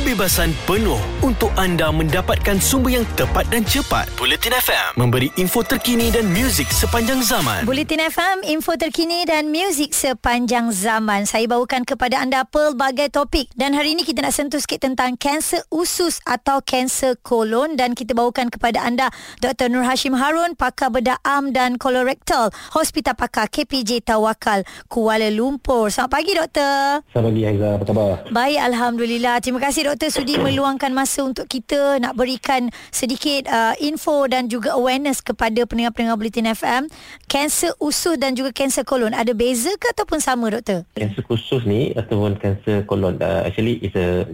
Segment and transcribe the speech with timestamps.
[0.00, 4.08] kebebasan penuh untuk anda mendapatkan sumber yang tepat dan cepat.
[4.16, 7.68] Bulletin FM memberi info terkini dan muzik sepanjang zaman.
[7.68, 11.28] Bulletin FM, info terkini dan muzik sepanjang zaman.
[11.28, 13.52] Saya bawakan kepada anda pelbagai topik.
[13.52, 17.76] Dan hari ini kita nak sentuh sikit tentang kanser usus atau kanser kolon.
[17.76, 19.12] Dan kita bawakan kepada anda
[19.44, 19.68] Dr.
[19.68, 25.92] Nur Hashim Harun, pakar bedah am dan kolorektal, Hospital Pakar KPJ Tawakal, Kuala Lumpur.
[25.92, 27.04] Selamat pagi, Doktor.
[27.12, 27.68] Selamat pagi, Aiza.
[27.76, 28.08] Apa khabar?
[28.32, 29.36] Baik, Alhamdulillah.
[29.44, 34.78] Terima kasih, Doktor, sudi meluangkan masa untuk kita nak berikan sedikit uh, info dan juga
[34.78, 36.86] awareness kepada pendengar-pendengar Bulletin FM.
[37.26, 40.86] Kanser usus dan juga kanser kolon, ada beza ke ataupun sama, Doktor?
[40.94, 44.30] Kanser khusus ni ataupun kanser kolon, uh, actually it's a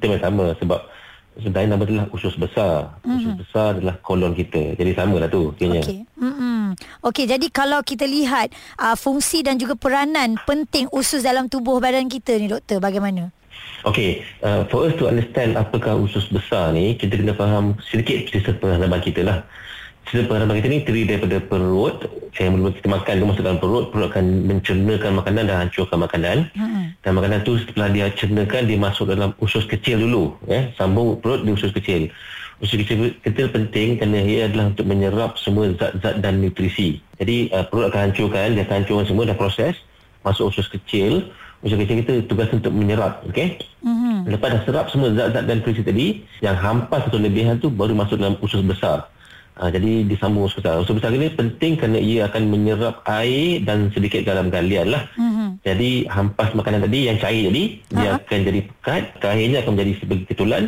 [0.00, 0.80] term yang sama sebab
[1.44, 2.96] sebenarnya nama adalah usus besar.
[3.04, 3.16] Mm-hmm.
[3.20, 4.80] Usus besar adalah kolon kita.
[4.80, 5.52] Jadi sama lah tu.
[5.52, 6.08] Okey.
[6.16, 6.64] Mm-hmm.
[7.04, 8.48] Okey, jadi kalau kita lihat
[8.80, 13.28] uh, fungsi dan juga peranan penting usus dalam tubuh badan kita ni, doktor, bagaimana?
[13.86, 18.58] Okey, uh, for us to understand apakah usus besar ni, kita kena faham sedikit sistem
[18.58, 19.38] pengharapan kita lah.
[20.10, 21.96] Sistem pengharapan kita ni terdiri daripada perut,
[22.34, 26.36] yang bila kita makan, masuk dalam perut, perut akan mencernakan makanan dan hancurkan makanan.
[26.58, 26.84] Mm-hmm.
[26.98, 30.34] Dan makanan tu setelah dia cernakan, dia masuk dalam usus kecil dulu.
[30.50, 30.74] Eh?
[30.74, 32.10] Sambung perut di usus kecil.
[32.58, 36.98] Usus kecil, kecil penting kerana ia adalah untuk menyerap semua zat-zat dan nutrisi.
[37.22, 39.78] Jadi uh, perut akan hancurkan, dia akan hancurkan semua dan proses
[40.26, 41.30] masuk usus kecil.
[41.62, 43.22] Usus kecil kita tugas untuk menyerap.
[43.30, 43.62] Okay?
[43.86, 44.28] Mm-hmm.
[44.34, 48.18] Lepas dah serap semua zat-zat dan nutrisi tadi, yang hampas atau lebihan tu baru masuk
[48.18, 49.08] dalam usus besar.
[49.56, 50.84] Ha, jadi disambung usus besar.
[50.84, 55.08] Usus besar ini penting kerana ia akan menyerap air dan sedikit garam galian lah.
[55.16, 55.48] Mm-hmm.
[55.64, 57.96] Jadi hampas makanan tadi yang cair tadi, uh-huh.
[57.96, 59.04] dia akan jadi pekat.
[59.24, 60.62] Akhirnya akan menjadi sebagai ketulan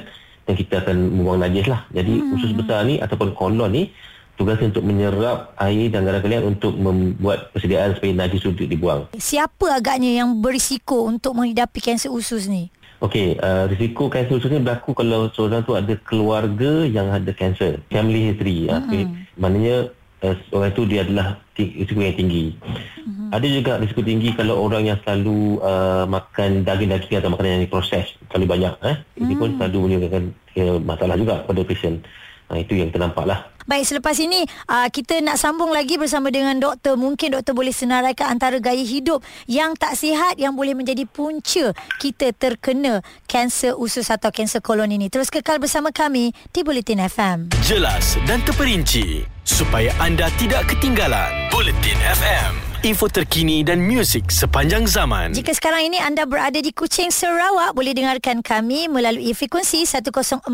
[0.48, 1.84] dan kita akan membuang najis lah.
[1.92, 2.36] Jadi mm-hmm.
[2.40, 3.92] usus besar ni ataupun kolon ni
[4.38, 9.10] tugasnya untuk menyerap air dan garam galian untuk membuat persediaan supaya najis itu dibuang.
[9.18, 12.70] Siapa agaknya yang berisiko untuk menghidapi kanser usus ni?
[13.02, 17.82] Okey, uh, risiko kanser usus ni berlaku kalau seorang tu ada keluarga yang ada kanser.
[17.90, 18.70] Family history.
[18.70, 18.82] Mm-hmm.
[18.86, 19.02] Okay.
[19.38, 19.76] Maknanya
[20.22, 22.54] uh, orang itu dia adalah risiko yang tinggi.
[22.58, 23.28] Mm-hmm.
[23.34, 28.06] Ada juga risiko tinggi kalau orang yang selalu uh, makan daging-daging atau makanan yang diproses
[28.30, 28.74] terlalu banyak.
[28.86, 28.96] Eh?
[29.18, 29.22] Mm.
[29.26, 30.24] Ini pun selalu menyebabkan
[30.62, 32.02] uh, masalah juga pada pasien.
[32.48, 33.48] Uh, itu yang ternampak lah.
[33.68, 36.96] Baik, selepas ini uh, kita nak sambung lagi bersama dengan doktor.
[36.96, 42.32] Mungkin doktor boleh senaraikan antara gaya hidup yang tak sihat yang boleh menjadi punca kita
[42.32, 45.12] terkena kanser usus atau kanser kolon ini.
[45.12, 47.52] Terus kekal bersama kami di Bulletin FM.
[47.60, 51.52] Jelas dan terperinci supaya anda tidak ketinggalan.
[51.52, 55.34] Bulletin FM info terkini dan muzik sepanjang zaman.
[55.34, 60.46] Jika sekarang ini anda berada di Kuching, Sarawak, boleh dengarkan kami melalui frekuensi 104.3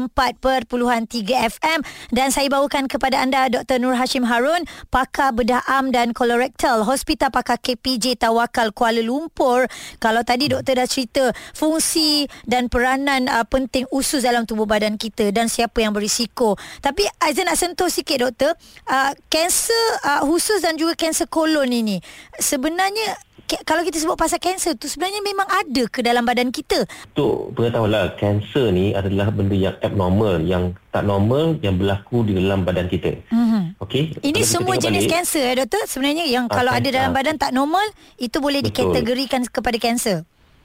[1.61, 1.79] FM
[2.17, 3.77] dan saya bawakan kepada anda Dr.
[3.77, 9.69] Nur Hashim Harun, pakar bedah am dan kolorektal, Hospital Pakar KPJ Tawakal Kuala Lumpur.
[10.01, 15.29] Kalau tadi doktor dah cerita fungsi dan peranan uh, penting usus dalam tubuh badan kita
[15.29, 16.56] dan siapa yang berisiko.
[16.81, 18.56] Tapi Aizan nak sentuh sikit doktor,
[18.89, 22.01] uh, kanser uh, usus dan juga kanser kolon ini
[22.39, 26.89] sebenarnya kalau kita sebut pasal kanser tu sebenarnya memang ada ke dalam badan kita?
[27.13, 32.65] Untuk pengetahuanlah, kanser ni adalah benda yang abnormal, yang tak normal yang berlaku di dalam
[32.65, 33.21] badan kita.
[33.29, 33.63] Mm-hmm.
[33.85, 34.03] Okey.
[34.25, 35.85] Ini kalau semua jenis kanser ya doktor?
[35.85, 37.85] Sebenarnya yang ah, kalau ada dalam badan tak normal,
[38.17, 38.97] itu boleh Betul.
[38.97, 40.19] dikategorikan kepada kanser.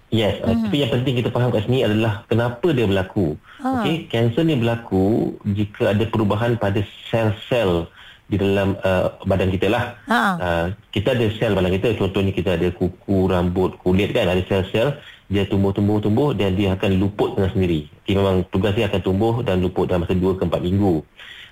[0.09, 0.65] Yes, mm-hmm.
[0.65, 3.37] tapi yang penting kita faham kat sini adalah kenapa dia berlaku.
[3.61, 3.83] Ha.
[3.83, 7.91] Okey, kanser ni berlaku jika ada perubahan pada sel-sel
[8.29, 9.97] di dalam uh, badan kita lah.
[10.05, 10.21] Ha.
[10.37, 11.97] Uh, kita ada sel badan kita.
[11.97, 14.29] Contohnya kita ada kuku, rambut, kulit kan.
[14.29, 15.01] Ada sel-sel.
[15.29, 17.89] Dia tumbuh-tumbuh-tumbuh dan dia akan luput dengan sendiri.
[18.05, 21.01] Jadi memang tugas dia akan tumbuh dan luput dalam masa 2 ke 4 minggu.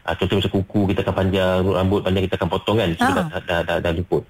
[0.05, 2.89] Uh, contohnya macam kuku kita akan panjang, rambut panjang kita akan potong kan.
[2.93, 3.05] Ha.
[3.09, 4.23] Dah, dah, dah, dah, luput.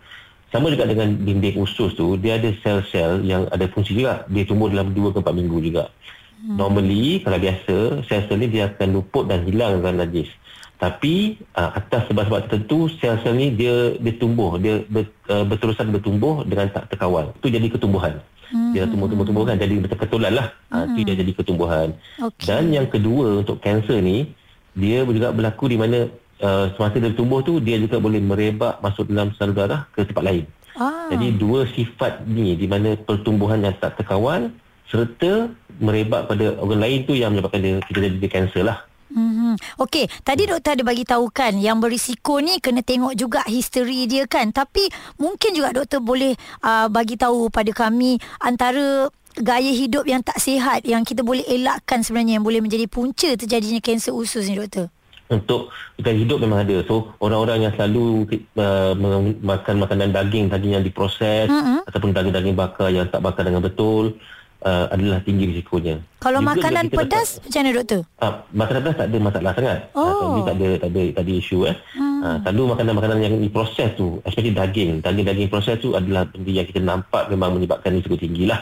[0.48, 2.16] Sama juga dengan dinding usus tu.
[2.16, 4.24] Dia ada sel-sel yang ada fungsi juga.
[4.32, 5.92] Dia tumbuh dalam 2 ke 4 minggu juga.
[6.40, 6.56] Hmm.
[6.56, 10.32] Normally, kalau biasa, sel-sel ni dia akan luput dan hilang dengan najis
[10.78, 16.46] tapi uh, atas sebab-sebab tertentu sel-sel ni dia dia tumbuh dia ber, uh, berterusan bertumbuh
[16.46, 18.22] dengan tak terkawal itu jadi ketumbuhan
[18.54, 18.78] hmm.
[18.78, 20.94] dia tumbuh-tumbuh kan jadi macam ketulan lah ah, hmm.
[20.94, 21.88] uh, dia jadi ketumbuhan
[22.22, 22.46] okay.
[22.46, 24.30] dan yang kedua untuk kanser ni
[24.78, 26.14] dia juga berlaku di mana
[26.46, 30.24] uh, semasa dia tumbuh tu dia juga boleh merebak masuk dalam salur darah ke tempat
[30.30, 30.44] lain
[30.78, 31.10] ah.
[31.10, 34.54] jadi dua sifat ni di mana pertumbuhan yang tak terkawal
[34.88, 35.52] serta
[35.84, 39.80] merebak pada organ lain tu yang menyebabkan dia kita jadi kanser lah Mm-hmm.
[39.80, 44.28] Okey, tadi doktor ada bagi tahu kan yang berisiko ni kena tengok juga history dia
[44.28, 44.52] kan.
[44.52, 49.08] Tapi mungkin juga doktor boleh uh, bagi tahu pada kami antara
[49.38, 53.80] gaya hidup yang tak sihat yang kita boleh elakkan sebenarnya yang boleh menjadi punca terjadinya
[53.80, 54.92] kanser usus ni doktor.
[55.28, 56.84] Untuk gaya hidup memang ada.
[56.88, 58.28] So orang-orang yang selalu
[58.60, 58.96] uh,
[59.44, 61.88] makan makanan daging, daging yang diproses mm-hmm.
[61.88, 64.20] ataupun daging-daging bakar yang tak bakar dengan betul
[64.64, 66.02] uh, adalah tinggi risikonya.
[66.18, 68.02] Kalau Juga makanan pedas dapat, macam mana doktor?
[68.18, 69.80] Uh, makanan pedas tak ada masalah sangat.
[69.94, 70.18] Ah, oh.
[70.18, 71.76] Uh, tak ada tak ada tak ada isu eh.
[71.94, 72.20] Hmm.
[72.24, 76.82] Uh, selalu makanan-makanan yang diproses tu, especially daging, daging-daging proses tu adalah benda yang kita
[76.82, 78.62] nampak memang menyebabkan risiko tinggilah.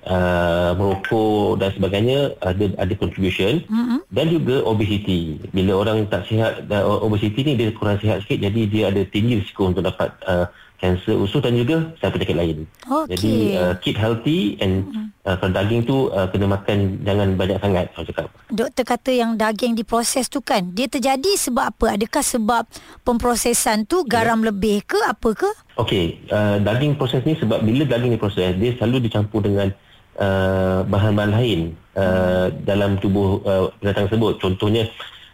[0.00, 4.00] Uh, merokok dan sebagainya ada ada contribution mm-hmm.
[4.08, 8.60] dan juga obesity bila orang tak sihat uh, obesity ni dia kurang sihat sikit jadi
[8.64, 10.48] dia ada tinggi risiko untuk dapat uh,
[10.80, 12.58] kanser usus dan juga sel penyakit lain.
[12.88, 13.08] Okay.
[13.12, 14.88] Jadi uh, keep healthy and
[15.28, 18.26] uh, kalau daging tu uh, kena makan jangan banyak sangat saya cakap.
[18.48, 22.00] Doktor kata yang daging diproses tu kan dia terjadi sebab apa?
[22.00, 22.62] Adakah sebab
[23.04, 24.48] pemprosesan tu garam yeah.
[24.48, 25.50] lebih ke apa ke?
[25.76, 29.68] Okey, uh, daging proses ni sebab bila daging diproses dia selalu dicampur dengan
[30.16, 31.60] uh, bahan-bahan lain
[31.94, 32.64] uh, hmm.
[32.64, 34.40] dalam tubuh uh, binatang tersebut.
[34.40, 34.88] Contohnya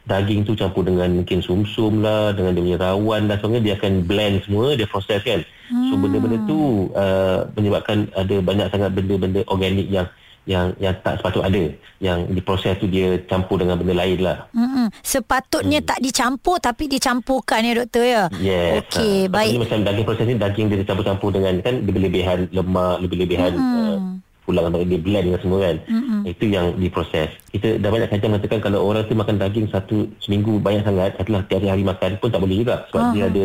[0.06, 3.92] daging tu campur dengan mungkin sumsum lah dengan dia punya rawan dan sebagainya dia akan
[4.06, 5.90] blend semua dia proses kan hmm.
[5.90, 6.58] so benda-benda tu
[6.94, 10.06] uh, menyebabkan ada banyak sangat benda-benda organik yang
[10.46, 14.94] yang yang tak sepatut ada yang diproses tu dia campur dengan benda lain lah hmm.
[15.02, 15.88] sepatutnya hmm.
[15.90, 20.38] tak dicampur tapi dicampurkan ya doktor ya yes okey uh, baik macam daging proses ni
[20.38, 23.74] daging dia dicampur-campur dengan kan lebih-lebihan lemak lebih-lebihan hmm.
[23.74, 23.98] uh,
[24.46, 26.05] pulang dia blend dengan semua kan mm-hmm.
[26.26, 27.30] Itu yang diproses.
[27.54, 31.46] Kita dah banyak kajian mengatakan kalau orang tu makan daging satu seminggu banyak sangat adalah
[31.46, 32.84] tiap hari makan pun tak boleh juga.
[32.90, 33.44] Sebab uh dia ada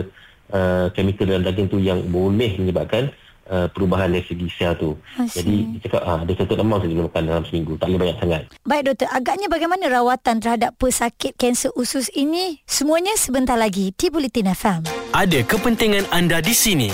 [0.51, 3.13] uh, chemical dalam daging tu yang boleh menyebabkan
[3.47, 4.97] uh, perubahan dari segi sel tu.
[5.21, 7.77] Jadi dia cakap ah, ada satu amount saja makan dalam seminggu.
[7.77, 8.41] Tak boleh banyak sangat.
[8.65, 9.07] Baik doktor.
[9.13, 12.65] Agaknya bagaimana rawatan terhadap pesakit kanser usus ini?
[12.65, 16.87] Semuanya sebentar lagi di Bulletin FM ada kepentingan anda di sini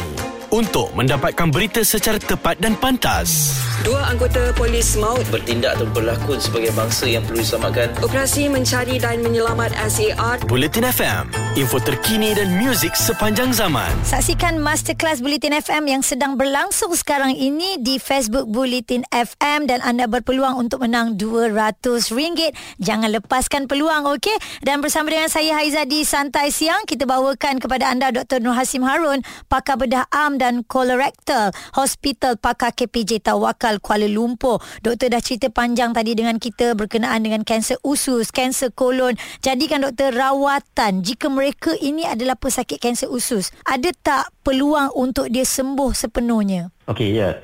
[0.50, 3.58] untuk mendapatkan berita secara tepat dan pantas.
[3.86, 7.94] Dua anggota polis maut bertindak atau berlakon sebagai bangsa yang perlu diselamatkan.
[8.02, 10.42] Operasi mencari dan menyelamat SAR.
[10.48, 11.30] Bulletin FM,
[11.60, 13.92] info terkini dan muzik sepanjang zaman.
[14.08, 20.08] Saksikan masterclass Bulletin FM yang sedang berlangsung sekarang ini di Facebook Bulletin FM dan anda
[20.08, 22.56] berpeluang untuk menang RM200.
[22.80, 24.64] Jangan lepaskan peluang, okey?
[24.64, 28.40] Dan bersama dengan saya Haiza di Santai Siang, kita bawakan kepada anda Dr.
[28.40, 29.22] Nur Hasim Harun,
[29.52, 34.64] pakar bedah am dan Colorectal Hospital Pakar KPJ Tawakal Kuala Lumpur.
[34.80, 39.20] Doktor dah cerita panjang tadi dengan kita berkenaan dengan kanser usus, kanser kolon.
[39.44, 43.52] Jadikan doktor rawatan jika mereka ini adalah pesakit kanser usus.
[43.68, 46.72] Ada tak peluang untuk dia sembuh sepenuhnya?
[46.88, 47.36] Okey, ya.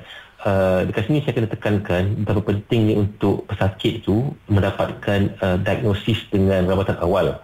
[0.44, 6.68] Uh, dekat sini saya kena tekankan betapa pentingnya untuk pesakit itu mendapatkan uh, diagnosis dengan
[6.68, 7.40] rawatan awal.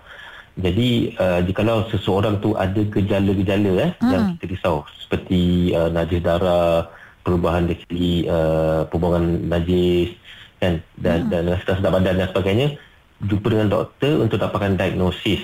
[0.61, 4.11] Jadi uh, jikalau seseorang tu ada gejala-gejala eh hmm.
[4.12, 6.87] yang kita risau seperti uh, najis darah,
[7.25, 10.15] perubahan dari segi uh, pembuangan najis
[10.61, 11.31] kan dan hmm.
[11.33, 12.69] dan rasa sedap badan dan sebagainya
[13.25, 15.43] jumpa dengan doktor untuk dapatkan diagnosis.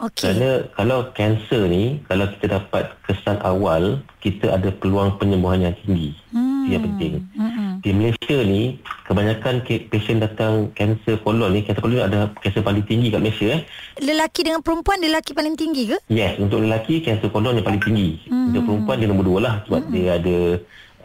[0.00, 0.32] Okay.
[0.32, 6.16] Kerana kalau kanser ni kalau kita dapat kesan awal kita ada peluang penyembuhan yang tinggi.
[6.32, 6.64] Hmm.
[6.64, 7.12] Itu yang penting.
[7.36, 8.76] Hmm di Malaysia ni
[9.10, 13.62] kebanyakan pasien datang kanser kolon ni kanser kolon ada kanser paling tinggi kat Malaysia eh
[13.98, 18.22] lelaki dengan perempuan lelaki paling tinggi ke yes untuk lelaki kanser kolon yang paling tinggi
[18.30, 18.54] mm-hmm.
[18.54, 19.94] untuk perempuan dia nombor dua lah sebab mm-hmm.
[19.98, 20.38] dia ada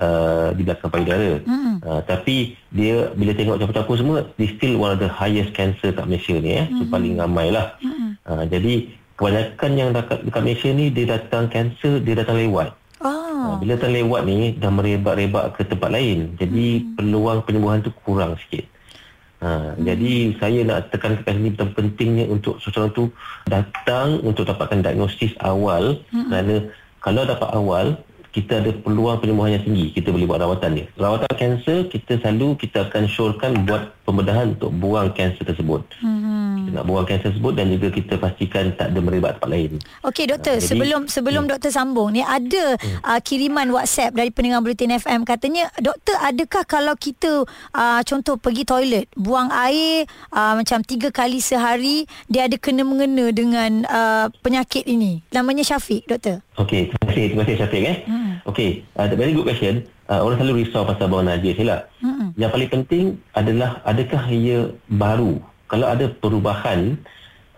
[0.05, 1.75] uh, di belakang payudara mm-hmm.
[1.81, 6.05] uh, tapi dia bila tengok campur-campur semua dia still one of the highest cancer kat
[6.05, 6.85] Malaysia ni eh mm-hmm.
[6.85, 8.09] so paling ramai lah mm-hmm.
[8.29, 8.73] uh, jadi
[9.17, 12.69] kebanyakan yang dekat, dekat Malaysia ni dia datang kanser dia datang lewat
[13.35, 13.59] Oh.
[13.59, 16.39] Bila terlewat ni dah merebak-rebak ke tempat lain.
[16.39, 16.95] Jadi hmm.
[16.95, 18.63] peluang penyembuhan tu kurang sikit.
[19.43, 19.83] Ha, hmm.
[19.83, 23.11] Jadi saya nak tekankan ini betapa pentingnya untuk seseorang tu
[23.43, 26.31] datang untuk dapatkan diagnosis awal hmm.
[26.31, 26.55] kerana
[27.03, 27.85] kalau dapat awal
[28.35, 32.59] kita ada peluang penyembuhan yang tinggi kita boleh buat rawatan dia rawatan kanser kita selalu
[32.59, 36.44] kita akan syorkan buat pembedahan untuk buang kanser tersebut hmm.
[36.71, 39.71] Nak buang kanser tersebut dan juga kita pastikan tak ada merebak tempat lain
[40.05, 41.51] Okey doktor uh, jadi, sebelum sebelum hmm.
[41.51, 43.03] doktor sambung ni ada hmm.
[43.05, 47.45] uh, kiriman WhatsApp dari pendengar Bulletin FM katanya doktor adakah kalau kita
[47.75, 53.29] uh, contoh pergi toilet buang air uh, macam tiga kali sehari dia ada kena mengena
[53.29, 57.97] dengan uh, penyakit ini namanya Syafiq doktor Okey, terima kasih, terima kasih Syafiq eh.
[58.07, 58.31] Hmm.
[58.47, 59.83] Okey, uh, very good question.
[60.07, 61.83] Uh, orang selalu risau pasal bau najis, lah.
[61.99, 62.31] Hmm.
[62.39, 63.05] Yang paling penting
[63.35, 65.43] adalah adakah ia baru?
[65.65, 66.97] Kalau ada perubahan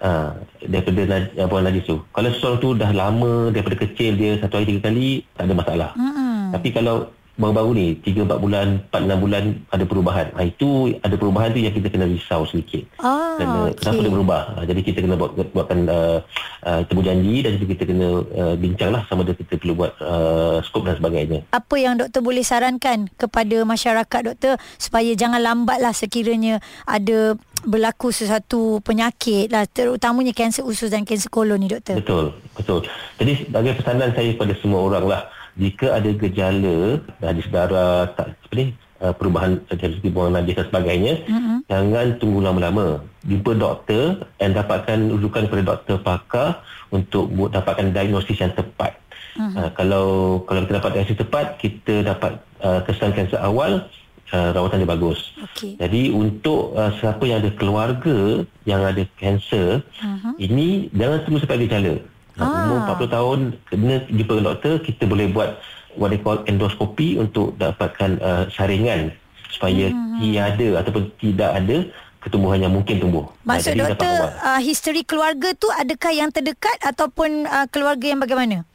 [0.01, 0.31] uh,
[0.63, 1.99] daripada bau najis tu.
[2.15, 5.89] Kalau seseorang tu dah lama daripada kecil dia satu hari tiga kali, tak ada masalah.
[5.97, 6.55] Hmm.
[6.55, 10.27] Tapi kalau baru-baru ni 3 4 bulan 4 6 bulan ada perubahan.
[10.33, 12.83] Ha, itu ada perubahan tu yang kita kena risau sedikit.
[12.97, 13.77] Ah, Kerana okay.
[13.77, 14.41] kenapa dia berubah?
[14.57, 16.17] Ha, jadi kita kena buat buatkan uh,
[16.65, 20.57] uh, temu janji dan juga kita kena uh, bincanglah sama ada kita perlu buat uh,
[20.65, 21.45] skop dan sebagainya.
[21.53, 26.57] Apa yang doktor boleh sarankan kepada masyarakat doktor supaya jangan lambatlah sekiranya
[26.89, 32.01] ada berlaku sesuatu penyakit lah terutamanya kanser usus dan kanser kolon ni doktor.
[32.01, 32.81] Betul, betul.
[33.21, 35.21] Jadi sebagai pesanan saya kepada semua orang lah
[35.57, 41.13] jika ada gejala najis darah tak seperti uh, perubahan dari segi buang najis dan sebagainya
[41.25, 41.57] mm-hmm.
[41.69, 46.61] jangan tunggu lama-lama jumpa doktor dan dapatkan rujukan kepada doktor pakar
[46.93, 48.97] untuk buat dapatkan diagnosis yang tepat
[49.37, 49.57] mm-hmm.
[49.57, 50.07] uh, kalau
[50.45, 53.85] kalau kita dapat diagnosis tepat kita dapat uh, kesan kanser awal
[54.33, 55.73] uh, rawatan dia bagus okay.
[55.81, 60.33] jadi untuk uh, siapa yang ada keluarga yang ada kanser mm-hmm.
[60.37, 61.95] ini jangan tunggu sampai gejala
[62.41, 62.69] ah.
[62.69, 63.39] umur 40 tahun
[63.69, 65.49] kena jumpa doktor kita boleh buat
[65.97, 69.11] what they call endoskopi untuk dapatkan uh, saringan
[69.49, 70.21] supaya hmm.
[70.21, 71.77] tiada ataupun tidak ada
[72.21, 73.25] ketumbuhan yang mungkin tumbuh.
[73.47, 78.67] Maksud nah, doktor uh, history keluarga tu adakah yang terdekat ataupun uh, keluarga yang bagaimana?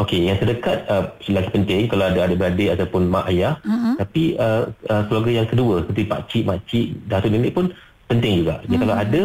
[0.00, 3.60] Okey, yang terdekat uh, lagi penting kalau ada adik-beradik ataupun mak ayah.
[3.62, 3.94] Uh-huh.
[4.00, 7.66] Tapi uh, uh, keluarga yang kedua seperti pak cik, mak cik, datuk nenek pun
[8.08, 8.58] penting juga.
[8.64, 8.82] Jadi uh-huh.
[8.82, 9.22] kalau ada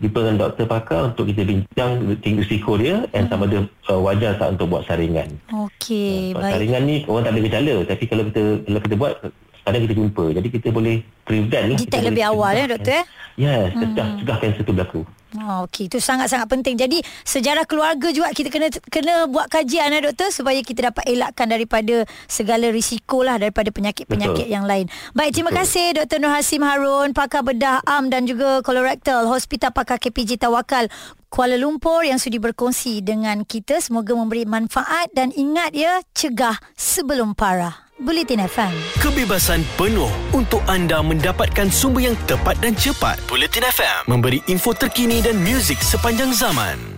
[0.00, 1.90] jumpa dengan doktor pakar untuk kita bincang
[2.24, 5.28] tinggi risiko dia dan sama ada uh, wajar tak untuk buat saringan.
[5.52, 6.52] Okey, uh, baik.
[6.56, 9.12] Saringan ni orang tak ada gejala tapi kalau kita kalau kita buat
[9.60, 10.24] kadang kita jumpa.
[10.34, 10.94] Jadi kita boleh
[11.28, 11.78] prevent lah.
[11.78, 13.02] Detect lebih awal ya doktor ya?
[13.38, 13.80] Yes, hmm.
[13.80, 15.00] cegah, cegah kanser tu berlaku.
[15.38, 16.74] Oh, Okey, itu sangat-sangat penting.
[16.74, 21.46] Jadi sejarah keluarga juga kita kena kena buat kajian ya doktor supaya kita dapat elakkan
[21.46, 24.90] daripada segala risiko lah daripada penyakit-penyakit yang lain.
[25.14, 25.60] Baik, terima Betul.
[25.62, 26.18] kasih Dr.
[26.18, 30.90] Nur Hasim Harun, pakar bedah am dan juga colorectal Hospital Pakar KPJ Tawakal
[31.30, 33.78] Kuala Lumpur yang sudi berkongsi dengan kita.
[33.78, 37.89] Semoga memberi manfaat dan ingat ya, cegah sebelum parah.
[38.00, 38.72] Bulletin FM.
[39.04, 43.20] Kebebasan penuh untuk anda mendapatkan sumber yang tepat dan cepat.
[43.28, 46.96] Bulletin FM memberi info terkini dan muzik sepanjang zaman.